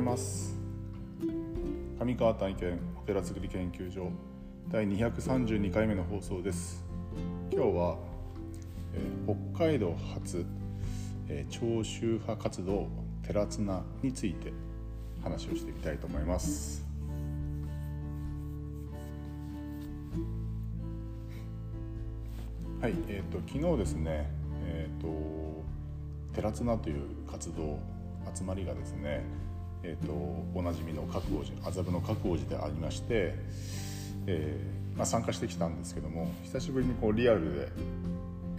[0.00, 0.56] ございます。
[2.00, 4.10] 上川体験お寺づくり研究所
[4.70, 6.82] 第232回目の放送です。
[7.52, 7.98] 今日は、
[8.94, 10.46] えー、北海道初、
[11.28, 12.88] えー、長州派活動
[13.26, 14.54] 寺綱について
[15.22, 16.82] 話をしていきたいと思います。
[22.80, 24.30] はい、えーと、昨日ですね、
[24.64, 25.62] えーと、
[26.34, 27.78] 寺綱という活動
[28.34, 29.22] 集まりがですね、
[29.82, 30.12] えーと、
[30.54, 33.34] おなじみの覚王寺麻布の覚王寺でありまして、
[34.26, 37.68] えーまあ、参加してきたんですけども久しぶりにこうリアルで、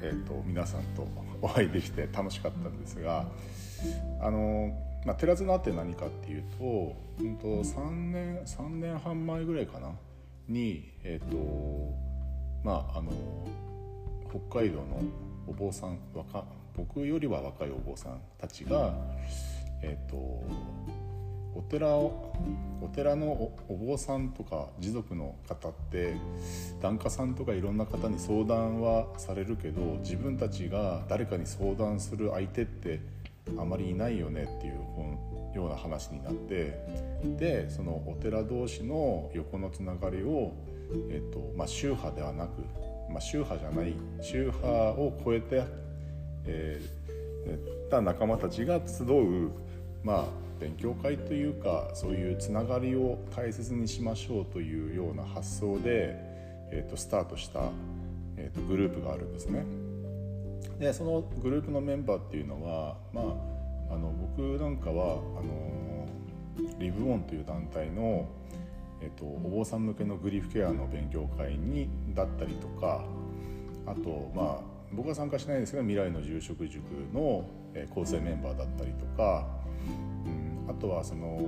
[0.02, 1.07] えー、と皆さんと
[1.41, 3.27] お会いできて楽しかったんですが
[4.21, 4.73] あの、
[5.05, 9.91] まあ、寺綱って何かっていうと,、うんと、3年3年半前ぐらいかな
[10.47, 11.94] にえっ、ー、と
[12.63, 13.11] まああの
[14.30, 15.02] 北海道の
[15.47, 16.44] お坊さん若
[16.75, 18.94] 僕よりは若いお坊さんたちが、
[19.81, 20.44] えっ、ー、と
[21.55, 22.33] お寺を
[22.81, 26.16] お寺のお坊さんとか持続の方って
[26.81, 33.02] 檀家さんとかいろんな方に相談はされるけど自分たちが誰かに相談する相手って
[33.57, 34.73] あまりいないよねっていう
[35.55, 36.79] ような話になって
[37.38, 40.53] でそのお寺同士の横のつながりを、
[41.09, 42.63] えーとまあ、宗派ではなく
[43.11, 45.63] まあ、宗派じゃない宗派を超えて、
[46.45, 49.52] えー、た仲間たちが集う、
[50.03, 50.25] まあ、
[50.59, 56.16] 勉強会というかそういうつながりを大切にしましょうというような発想で、
[56.71, 57.69] えーと、スタートした、
[58.38, 59.66] えーと、グループがあるんですね。
[60.79, 66.07] でそのグループのメンバーっていうのは、まあ、あの僕なんかはあの
[66.79, 68.27] リブオンという団体の
[69.02, 73.03] えっと、お坊さん向けのグリーフケアの勉強会にだったりとか
[73.88, 77.46] あとまあ僕は参加しないんですけど未来の住職塾の
[77.94, 79.47] 構成メンバーだったりとか、
[80.68, 81.47] うん、あとはその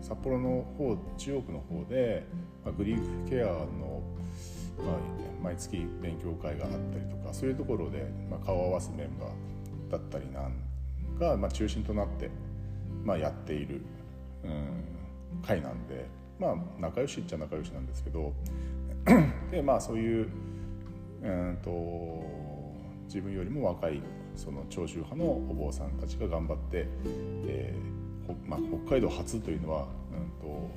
[0.00, 2.26] 札幌の方中央区の方で、
[2.64, 4.02] まあ、グリーフケアの、
[4.78, 4.96] まあ、
[5.42, 10.54] 毎月勉強会があったりとかそういうところで、まあ、顔を合わすメンバーだったりなん
[11.18, 12.30] が、まあ、中心となって、
[13.04, 13.82] まあ、やっている、
[14.44, 16.20] うん、会なんで。
[16.40, 18.32] まあ仲良しっちゃ仲良しなんですけど
[19.52, 20.28] でまあそういう、
[21.22, 22.24] うんと
[23.06, 24.00] 自分よりも若い
[24.36, 26.86] その長州派のお坊さんたちが頑張って、
[27.46, 28.00] えー
[28.46, 30.70] まあ、北海道初というのは、うんと、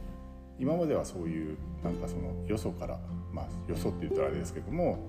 [0.60, 3.00] 今まではそういうなんかそのよそから
[3.32, 5.00] まあよそって言ったらあれですけども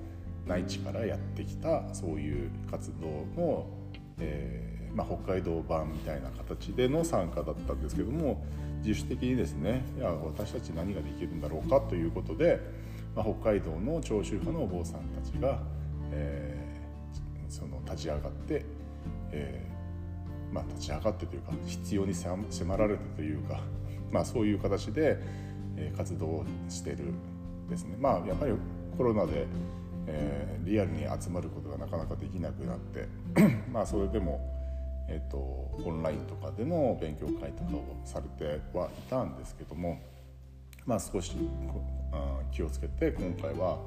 [0.46, 3.06] 内地からやってきたそういう活動
[3.40, 3.66] の、
[4.18, 8.44] えーまあ、北海道版みたいな形での参加だったんですけども
[8.84, 12.60] 自主的にですねいや私たち何ができるんだろうかということで、
[13.14, 15.60] まあ、北海道の長州派のお坊さんたちが、
[16.10, 18.64] えー、その立ち上がって、
[19.32, 23.60] えー、まあ、立ち上がってというか必要に迫られてというか、
[24.10, 25.18] まあ、そういう形で、
[25.76, 27.12] えー、活動してる
[27.68, 27.96] ですね。
[27.98, 28.52] まあ、やっぱり
[28.96, 29.46] コロナで
[30.06, 33.08] えー、リアルに集まることがなかなかできなくなって
[33.72, 34.38] まあそれでも
[35.08, 39.98] えーと、オンラインとかでの勉強会とかをされてはいたんですけども、
[40.86, 41.36] まあ、少し
[42.52, 43.78] 気をつけて今回は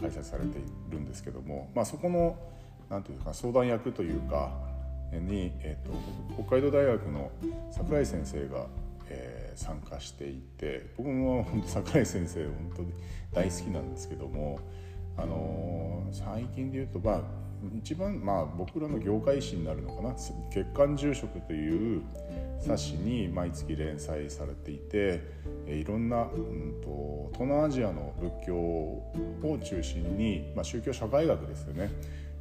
[0.00, 2.36] 開催されているんですけども、まあ、そこの
[2.90, 4.52] 何て言うか相談役というか
[5.12, 7.30] に、えーと、北海道大学の
[7.70, 8.66] 櫻井先生が、
[9.08, 12.92] えー、参加していて僕も本当櫻井先生本当に
[13.32, 14.58] 大好きなんですけども、
[15.16, 20.14] あのー、最近で言うとまあ一番まあ僕らの業界誌になるのかな
[20.50, 22.02] 「月刊住職」という
[22.60, 25.20] 冊子に毎月連載されていて
[25.66, 31.90] いろんな、うんと、東南アジアの仏教を中心に、まあ、宗教社会学ですよね、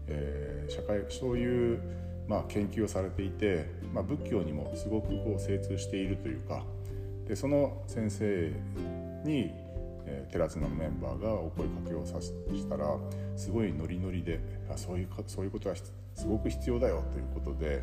[0.08, 1.80] えー、社会そういう、
[2.28, 6.66] まあ、研究をされていて、まあ、仏教にもすごくこう精通しているというか。
[7.28, 8.52] でその先生
[9.26, 9.52] に
[10.08, 12.34] えー、寺綱のメンバーがお声かけをさし
[12.68, 12.98] たら
[13.36, 14.40] すごいノリノリで
[14.74, 17.82] あそういうそういうことはすごく必要だよということで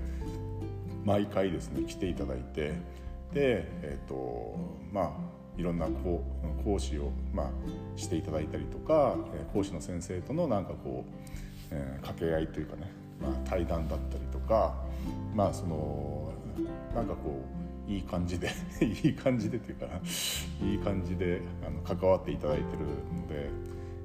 [1.05, 2.73] 毎回ですね来ていただいて
[3.33, 4.57] で、えーと
[4.91, 5.11] まあ、
[5.59, 6.25] いろんな講
[6.65, 7.51] 講師を、まあ、
[7.97, 9.17] していただいたりとか
[9.53, 11.11] 講師の先生とのなんかこう、
[11.71, 12.91] えー、掛け合いというかね、
[13.21, 14.75] まあ、対談だったりとか
[15.35, 16.33] まあその
[16.95, 18.49] なんかこういい感じで
[18.81, 20.01] いい感じでっていうかな
[20.63, 23.51] いい感じであの関わっていただいてるので、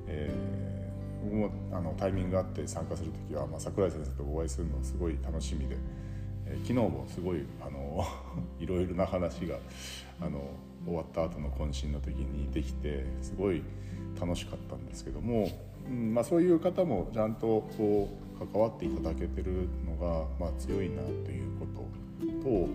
[0.07, 5.77] えー、僕もあのタイミングがあって参加する時は、まあ、桜井先生とお会いするのすごい楽しみで、
[6.45, 8.05] えー、昨日もすごいあの
[8.59, 9.57] いろいろな話が
[10.19, 10.41] あの
[10.85, 13.61] 終わった後の懇親の時にできてすごい
[14.19, 15.47] 楽しかったんですけども、
[15.87, 18.09] うんまあ、そういう方もちゃんとこ
[18.43, 21.99] う関わっていただけてるのが、まあ、強いなということ
[22.43, 22.69] と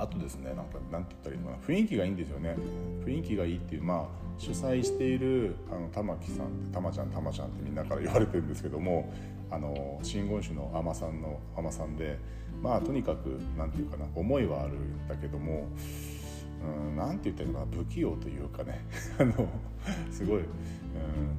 [0.00, 1.62] あとですねなんかなんて言ったらいいのかな。
[1.62, 2.56] 雰囲気がいいんですよね。
[3.04, 4.06] 雰囲気がいいっていうまあ
[4.38, 9.12] 主催しているあの玉木さんって玉ちゃん玉ちゃんってみんなから言われてるんですけども
[9.50, 12.18] あの真言宗の尼さんの尼さんで
[12.62, 15.68] まあとにかくなんていうかな思いはあるんだけども
[16.88, 18.80] うんなんて言ったらいいのかな不器用というかね。
[19.20, 19.48] あの
[20.10, 20.46] すごいうん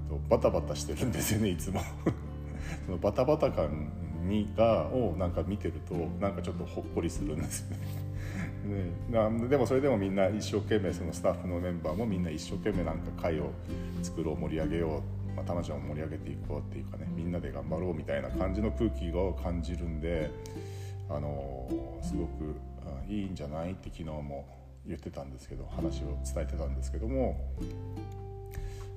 [0.08, 1.82] とバタバタしてるんですよねいつも。
[2.86, 3.92] そのバタバタ感
[4.28, 8.11] にがをなんか見てるとなんかちょっとほっこりするんですよね。
[8.64, 13.52] ね、でもそれでもみんな一生懸命そのスタッフのメンバーもみんな一生懸命なんか会を
[14.04, 20.32] 作ろう盛り上げよう、まあ、たまちゃんを盛り上げていこうっていうかねみんなで頑張ろうみたいな感じの空気を感じるんで
[21.10, 21.68] あの
[22.02, 22.56] すごく
[23.10, 24.46] いいんじゃないって昨日も
[24.86, 27.40] 言ってたんですけど話を伝えてたんですけども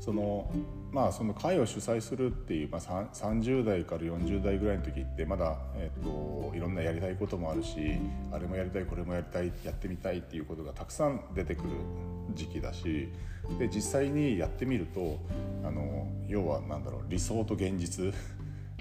[0.01, 0.51] その
[0.93, 7.99] まあその会を主催するっていう、まあ、30代から40代ぐらいの時ってまだ、えーと、いろんなやりたいこともあるし
[8.31, 11.71] あれもやりたいこれもやりたいやってみたいっていうことがたくさん出てくる
[12.35, 13.09] 時期だし
[13.59, 15.19] で実際にやってみると
[15.65, 18.13] あの要は何だろう理想と現実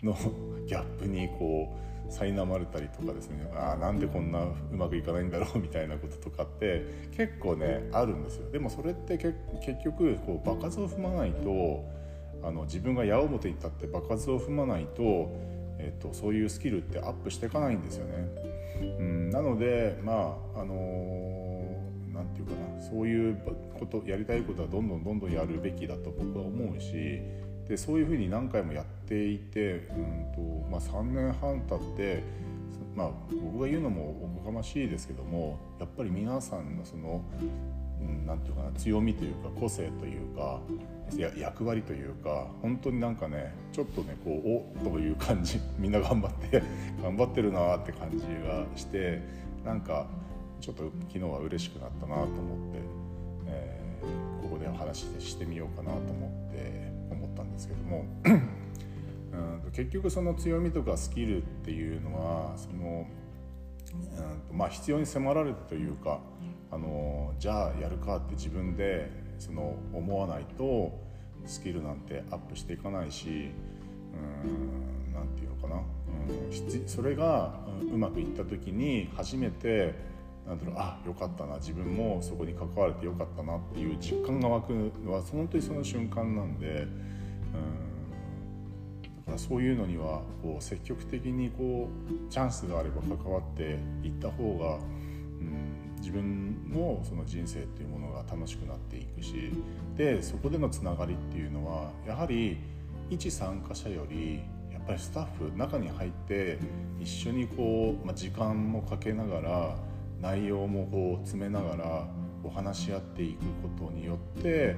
[0.04, 0.16] の
[0.68, 9.36] ギャップにこう苛まれたりとかですねあなんでこんなうまくいかないんだろうみたいなこととかって結構ねあるんですよでもそれって結
[9.84, 11.84] 局こう場数を踏まないと
[12.44, 15.32] あの自分が矢面に立って場数を踏まないと,、
[15.80, 18.28] えーと、そういうスキルってアップしていかないんですよね。
[19.00, 21.54] うん、なのでまああのー、
[22.34, 23.38] て言うかなそういう
[23.80, 27.22] ことやりたいことはどんどんどんどんやるべきだと僕は思うし
[27.68, 32.24] でそういうふうに何回もやっていて、うんとまあ、3年半経って、
[32.96, 37.24] まあ、僕が言うのもおこがましいですけどもやっぱり皆さんのその
[38.26, 40.60] 何、うん、て言うかな強みというか個性というか
[41.38, 44.42] 役割というか本当になんかねちょっとねこ
[44.84, 45.60] うおという感じ。
[45.78, 46.64] みんな頑張って
[47.02, 49.22] 頑張ってるなって感じがして
[49.64, 50.08] なんか
[50.60, 52.80] ちょっと昨日は嬉しくなったなと思って、
[53.48, 56.94] えー、ここでお話ししてみようかなと思って
[57.34, 58.54] ったんですけども うん
[59.72, 63.08] 結局その強みとかスキルっていうのはその、
[64.52, 66.20] うんまあ、必要に迫られるというか
[66.72, 69.10] あのじゃあやるかって自分で
[69.40, 70.92] その思わないと
[71.46, 73.50] スキルなんてアップしていかないし
[75.14, 77.60] 何て言うのかな、うん、それが
[77.92, 79.96] うまくいった時に初めて
[80.48, 86.88] なんだろうあよかったな自分もそこに関われてよかったなっていう実感が湧くのは本当にその瞬間なんで。
[87.54, 91.90] だからそういうのにはこう積極的にこ
[92.28, 99.52] うチャンスがあれば関わっていった方が、うん、自分のその人生っていうものが楽しくなっていくし
[99.96, 102.58] でそこでのつながりっていうのはやはり
[103.10, 104.42] 一参加者より
[104.72, 106.60] やっぱりスタッフ中に入って
[107.00, 109.76] 一緒にこう、まあ、時間もかけながら
[110.22, 112.08] 内容もこう詰めながら
[112.44, 114.76] お話し合っていくことによって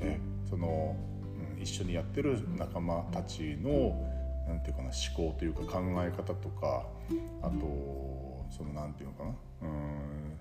[0.00, 0.96] えその
[1.66, 4.00] 一緒にやってる仲間たちの
[4.46, 6.86] なんていうかな思考というか考え方とか
[7.42, 10.36] あとそのなんていうのかなうん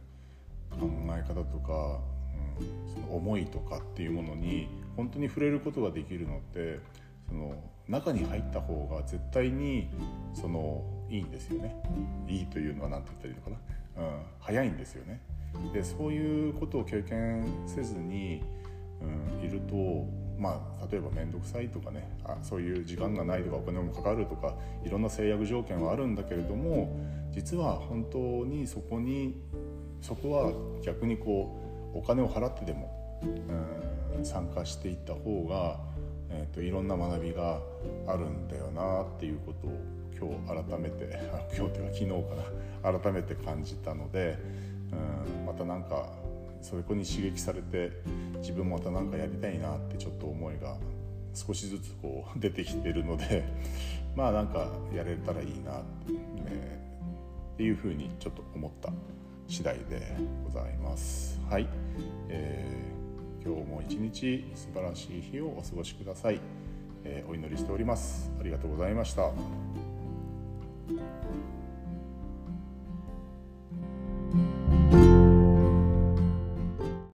[0.79, 1.99] 考え方とか、
[2.59, 6.79] うん、その思いとかっていうものに本当に触れることができるのって
[7.27, 7.55] その
[7.87, 9.89] 中に入った方が絶対に
[10.33, 11.75] そのいいんですよね。
[12.27, 15.21] いいというのは何て言ったらいいのかな、うん、早いんですよね。
[15.73, 18.43] でそういうことを経験せずに、
[19.01, 19.75] うん、いると
[20.37, 26.99] まあ、例えば面倒くさいとかねあそういう時間がないとかお金もかかるとかいろんな制約条件はあるんだけれども
[27.31, 29.41] 実は本当にそこに
[30.01, 30.51] そこは
[30.83, 31.61] 逆にこ
[31.93, 33.19] うお金を払ってでも、
[34.17, 35.79] うん、参加していった方が、
[36.29, 37.59] えーと、いろんな学びが
[38.07, 39.71] あるんだよなっていうことを
[40.17, 41.19] 今日改めて
[41.57, 44.37] 今日というか昨日かな改めて感じたので、
[45.39, 46.09] うん、また何か
[46.61, 47.91] そこに刺激されて
[48.39, 50.77] 自分もまた何かやりたいなってちょっと思いが
[51.33, 53.43] 少しずつこう出てきてるので
[54.15, 56.19] まあなんかやれたらいいなって,、ね、
[57.53, 58.91] っていうふうにちょっと思った
[59.47, 61.39] 次第でございます。
[61.49, 61.67] はい、
[62.29, 66.39] えー、今日も一日素晴らしい日をお過ごしください、
[67.03, 68.31] えー、お祈りしております。
[68.39, 69.31] ありがとうございました。